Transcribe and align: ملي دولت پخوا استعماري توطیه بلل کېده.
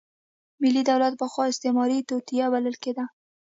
ملي 0.61 0.81
دولت 0.89 1.13
پخوا 1.21 1.43
استعماري 1.51 1.99
توطیه 2.09 2.45
بلل 2.53 2.75
کېده. 2.83 3.05